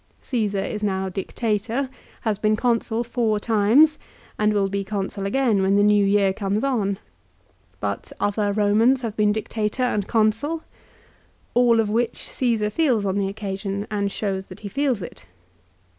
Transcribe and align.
Csesar 0.23 0.65
is 0.67 0.81
now 0.81 1.09
Dictator, 1.09 1.87
has 2.21 2.39
been 2.39 2.55
Consul 2.55 3.03
four 3.03 3.39
times, 3.39 3.99
and 4.39 4.51
will 4.51 4.67
be 4.67 4.83
Consul 4.83 5.27
again 5.27 5.61
when 5.61 5.75
the 5.75 5.83
new 5.83 6.03
year 6.03 6.33
comes 6.33 6.63
on. 6.63 6.97
But 7.79 8.11
other 8.19 8.51
Eomans 8.51 9.01
have 9.01 9.15
been 9.15 9.31
Dictator 9.31 9.83
and 9.83 10.07
Consul. 10.07 10.63
All 11.53 11.79
of 11.79 11.91
which 11.91 12.27
Caesar 12.27 12.71
feels 12.71 13.05
on 13.05 13.19
the 13.19 13.27
occasion, 13.29 13.85
and 13.91 14.11
shows 14.11 14.47
that 14.47 14.61
he 14.61 14.69
feels 14.69 15.03
it. 15.03 15.27